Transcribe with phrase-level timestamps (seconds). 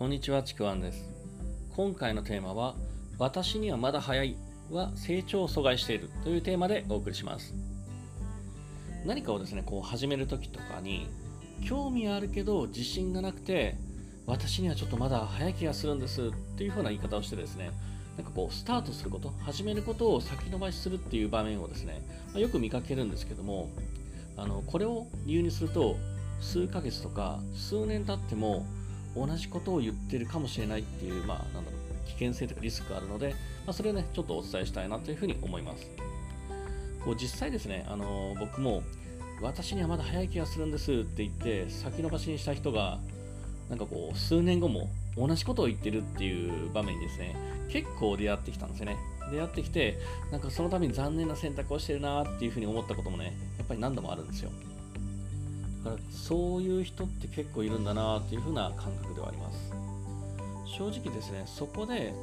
[0.00, 1.10] こんにちは、ちくわんです。
[1.76, 2.74] 今回のテーマは、
[3.18, 4.34] 私にはまだ早い
[4.70, 7.52] は成長を阻害しているというテーマでお送りします。
[9.04, 11.06] 何かをですね、こう始めるときとかに、
[11.68, 13.76] 興味はあるけど自信がなくて、
[14.24, 17.70] 私にはちょっとまだ早い気がするんですっていう風な言い方をしてですね、
[18.16, 22.00] なんかこうスタートすること、始めることを先延ばしするっていう場面をですね、
[22.32, 23.68] まあ、よく見かけるんですけども、
[24.38, 25.98] あのこれを理由にすると、
[26.40, 28.64] 数ヶ月とか数年経っても
[29.14, 33.30] 同じことを言ってるかもしれないっていう、まあ、なんだろう、危険性とかリスクがあるので、
[33.66, 35.90] まあ、それをね、ちょっとお伝えしたいなというふうに思います。
[37.04, 38.82] こう実際ですね、あの僕も、
[39.40, 42.98] 私にはまだ早い気がするんですって言って、先延ばしにした人が、
[43.70, 47.34] なんかこう、数年後も同じことを言ってるっていう場面にですね、
[47.70, 48.96] 結構出会ってきたんですよね。
[49.30, 49.98] 出会ってきて、
[50.30, 54.50] なんかそのために残念な選択をしてるなっていうふうに思ったこともね、やっぱり何度もあるんですよ。
[55.84, 59.72] だからそういう人って結構いるんだなっていう風な感覚ではあります。
[60.66, 62.14] 正直ですねそこで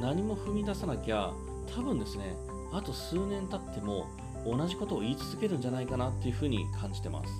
[0.00, 1.32] 何も踏み出さなきゃ
[1.74, 2.36] 多分ですね
[2.72, 4.06] あと数年経っても
[4.46, 7.30] 同じことを言い続けるんじゃないかなっていう風に感じてます。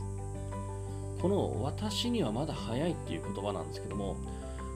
[1.21, 4.17] この私にはまだ早いっていう言葉なんですけども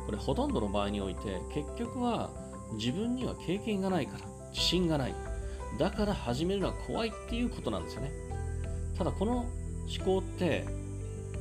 [0.07, 2.31] これほとんどの場合において結局は
[2.75, 5.15] 自分には経験がないから自信がない。
[5.79, 8.13] だから始めるのは怖いっていうことなんですよね。
[8.97, 10.67] ただこの思考って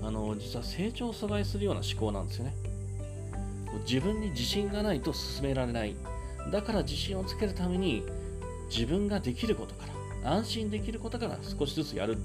[0.02, 2.55] あの実は成長を阻害するような思考なんですよね。
[3.88, 5.95] 自分に自信がないと進められない。
[6.52, 8.03] だから自信をつけるために
[8.70, 9.86] 自分ができることか
[10.23, 12.17] ら安心できることから少しずつやる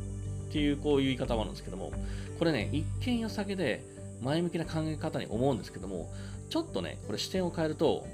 [0.48, 1.92] っていうこういう言い方もあるんですけども
[2.38, 3.84] これね一見良さげで
[4.22, 6.12] 前向きな考え方に思うんですけども
[6.48, 8.06] ちょっとねこれ視点を変えると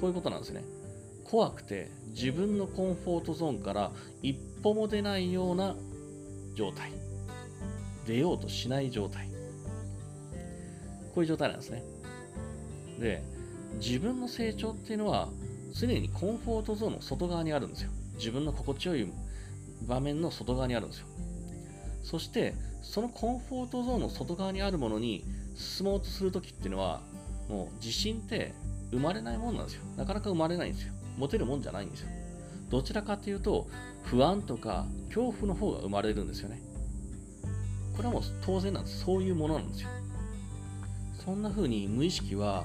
[0.00, 0.62] こういうことなんですね。
[1.24, 3.90] 怖くて自分のコンフォートゾーンから
[4.22, 5.76] 一歩も出ないような
[6.54, 6.92] 状態。
[8.08, 9.28] 出ようとしない状態。
[11.14, 11.84] こういう状態なんですね。
[12.98, 13.22] で、
[13.78, 15.28] 自分の成長っていうのは
[15.74, 17.90] 常にコンフォートゾーンの外側にあるんですよ。
[18.14, 19.12] 自分の心地よい
[19.86, 21.06] 場面の外側にあるんですよ。
[22.02, 25.22] そして、そのコンフォートゾーンの外側にあるものに
[25.54, 27.02] 進もうとするときっていうのは、
[27.50, 28.54] もう自信って
[28.90, 29.82] 生まれないもんなんですよ。
[29.98, 30.94] なかなか生まれないんですよ。
[31.18, 32.08] 持てるもんじゃないんですよ。
[32.70, 33.68] どちらかというと、
[34.04, 36.62] 不安とか恐怖の方が生まれるんですよね。
[37.98, 39.04] これはもう当然なんです。
[39.04, 39.88] そういうものなんですよ。
[41.24, 42.64] そんな風に無意識は、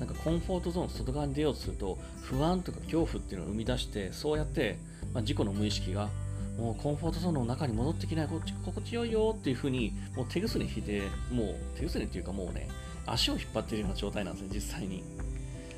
[0.00, 4.78] なんかコンフォートゾーンの外側に出ようとすると、不安とか恐怖っていうのを生み出して、そうやって、
[5.12, 6.08] まあ、自己の無意識が、
[6.56, 12.66] もうコンフォートゾーンの中に戻ってきない、こっち心地よいよっていう風に、もう手ぐすね引いて、もう手ぐすねっていうかもうね、
[13.04, 15.04] 足を引っ張ってるような状態なんですね、実際に。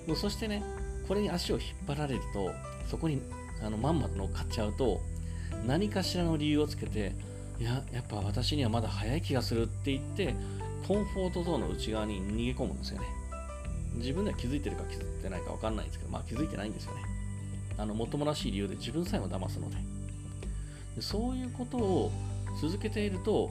[0.07, 0.63] もうそしてね、
[1.09, 2.53] これに足を引っ張られると、
[2.89, 3.21] そこに
[3.61, 5.01] あのまんまと乗っかっちゃうと、
[5.67, 7.13] 何かしらの理由をつけて、
[7.59, 10.35] いややっぱ私にはまだ早い気がするって言って
[10.87, 13.07] コンフォートゾーンの内側に逃げ込むんですよね。
[13.95, 17.03] 自分では気づいてるか気づいてないか分かんないんですけどまあ気づいてないんですよね。
[17.79, 19.77] あのもともらしい理由で自分さえも騙すので。
[20.97, 22.13] でそういうことを
[22.61, 23.51] 続けていると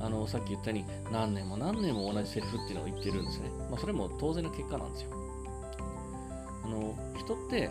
[0.00, 5.10] あのさっき言ったように何年も何年も同じセリフっていうのを言ってるんですね、まあ、それも当然の結果なんですよ。
[6.64, 7.70] あの人って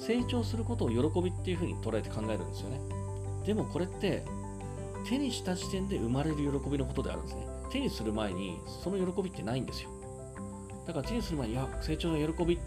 [0.00, 2.80] 成長することを喜びっていうふうに捉えて考えるんですよね。
[3.46, 4.24] でもこれって
[5.08, 7.46] 手にした時点で生まれる喜びのことであるんですね。
[7.70, 9.90] 手にする前にその喜びってないんですよ。
[10.86, 12.58] だから手にする前に、いや、成長の喜び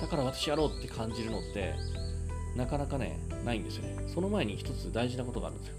[0.00, 1.74] だから私やろうって感じるのって、
[2.56, 4.08] なかなかね、ないんですよね。
[4.12, 5.74] その前に一つ大事なことがあるんですよ。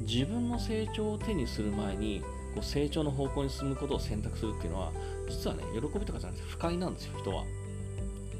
[0.00, 2.22] 自分の成長を手にする前に、
[2.54, 4.92] こう成長の方向に進むことを選択するっていうのは、
[5.28, 7.44] 実はね、喜びとかじゃなくて不快なんですよ、人は。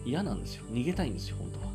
[0.05, 0.65] 嫌なんですよ。
[0.71, 1.67] 逃げたいんですよ、本当は。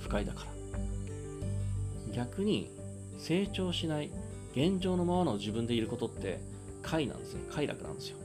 [0.00, 2.14] 不快だから。
[2.14, 2.70] 逆に、
[3.18, 4.10] 成長しない
[4.52, 6.40] 現状のままの自分でいることって
[6.82, 7.42] 快なんですね。
[7.50, 8.18] 快楽なんですよ。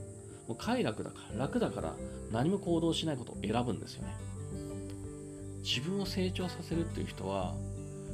[0.47, 1.95] もう快楽だから楽だから
[2.31, 4.15] 何も行動しないことを選ぶんですよね。
[5.63, 7.55] 自分を成長させるっていう人は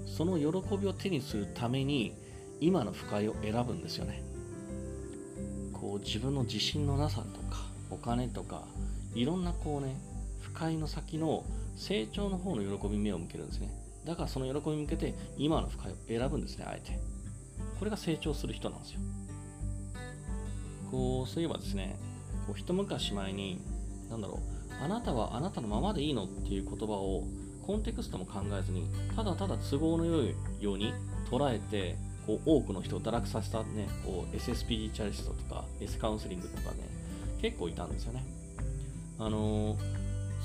[0.06, 2.14] その喜びを手にするために
[2.60, 4.24] 今の不快を選ぶんですよね。
[5.74, 8.64] こう自分の自信のなさとかお金とか
[9.16, 9.96] いろんなこうね
[10.42, 11.46] 不快の先の
[11.76, 13.72] 成長の方の喜びに目を向けるんですね。
[14.06, 17.00] だからその喜びに向けて今の不快を選ぶんですね、あえて。
[17.78, 19.00] これが成長する人なんですよ。
[20.92, 21.98] こう、そういえばですね、
[22.48, 23.62] こう一昔前に、
[24.10, 27.24] なんだろう、あなたはあなたのままでいいのっていう言葉を
[27.66, 30.94] コンテクストも考えずに、ただただ都合の良いように
[31.30, 36.90] 捉えて、こう多くの人を堕落させたね、こう SSPG チャリストとか S カウンセリングとかね、
[37.42, 38.26] 結構いたんですよね。
[39.20, 39.99] あのー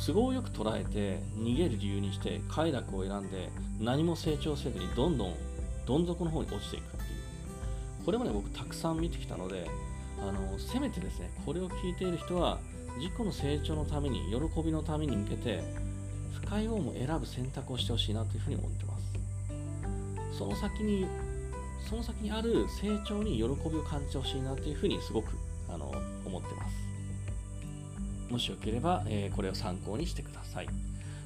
[0.06, 3.50] 都合よく捉えて逃げる理由にして快楽を選んで
[3.80, 5.34] 何も成長せずにどんどん
[5.86, 8.04] どん底の方に落ちていくっていう。
[8.04, 9.68] これまで僕たくさん見てきたので
[10.20, 12.58] あのせめてですねこれを聞いている人は
[12.98, 15.62] 自己の成長のために喜びのために向けて
[16.44, 19.04] 深い方も選ぶ選択をしてほしいなというふうに思ってます。
[20.38, 21.06] その先に
[21.88, 25.28] その先にある成長に喜びを感じてほしいなというふうにすごく
[25.68, 25.92] あの
[26.24, 26.93] 思ってます。
[28.30, 30.68] もしよければ、えー、これを参考にしてください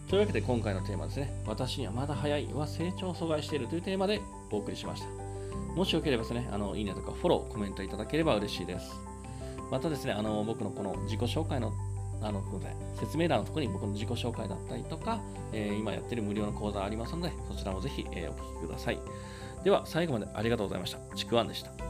[0.08, 5.08] というわけで今回のテーマですね私にはまだ早いは成長を阻害しているというテーマでお送りしました
[5.74, 8.92] もしよければですねあのいいねとかフォローコメントいただければ嬉しいです
[9.70, 11.72] またですねあの僕のこの自己紹介の
[12.20, 12.42] あの
[12.98, 15.20] 説明欄のところに僕の自己紹介だったりとか、
[15.52, 18.98] えー、今やってる無料の講座ありますので、そちらもぜひ、えー、お聞きください。
[19.64, 20.98] では、最後までありがとうございました。
[21.16, 21.87] ちくわんでした。